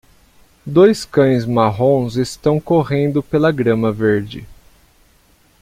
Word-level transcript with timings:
Dois 0.65 1.05
cães 1.05 1.45
marrons 1.45 2.15
estão 2.15 2.59
correndo 2.59 3.21
pela 3.21 3.51
grama 3.51 3.91
verde. 3.91 4.47